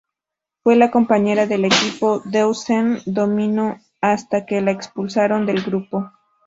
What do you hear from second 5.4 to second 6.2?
del grupo.